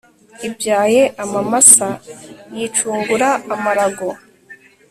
[0.47, 1.89] ibyaye amamasa
[2.55, 4.09] yicungura amarago